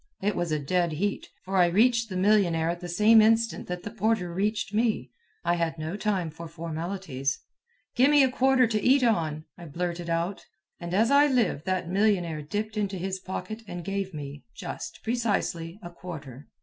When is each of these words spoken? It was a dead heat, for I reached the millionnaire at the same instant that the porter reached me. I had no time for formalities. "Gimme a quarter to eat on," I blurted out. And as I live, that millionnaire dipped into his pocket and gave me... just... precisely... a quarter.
It 0.19 0.35
was 0.35 0.51
a 0.51 0.57
dead 0.57 0.93
heat, 0.93 1.29
for 1.45 1.57
I 1.57 1.67
reached 1.67 2.09
the 2.09 2.17
millionnaire 2.17 2.71
at 2.71 2.79
the 2.79 2.89
same 2.89 3.21
instant 3.21 3.67
that 3.67 3.83
the 3.83 3.91
porter 3.91 4.33
reached 4.33 4.73
me. 4.73 5.11
I 5.45 5.53
had 5.57 5.77
no 5.77 5.95
time 5.95 6.31
for 6.31 6.47
formalities. 6.47 7.37
"Gimme 7.95 8.23
a 8.23 8.31
quarter 8.31 8.65
to 8.65 8.81
eat 8.81 9.03
on," 9.03 9.45
I 9.59 9.65
blurted 9.65 10.09
out. 10.09 10.43
And 10.79 10.95
as 10.95 11.11
I 11.11 11.27
live, 11.27 11.65
that 11.65 11.87
millionnaire 11.87 12.41
dipped 12.41 12.77
into 12.77 12.97
his 12.97 13.19
pocket 13.19 13.61
and 13.67 13.85
gave 13.85 14.11
me... 14.11 14.43
just... 14.55 15.01
precisely... 15.03 15.77
a 15.83 15.91
quarter. 15.91 16.47